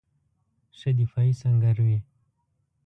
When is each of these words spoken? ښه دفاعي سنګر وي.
ښه 0.77 0.89
دفاعي 0.99 1.33
سنګر 1.41 1.77
وي. 1.85 1.99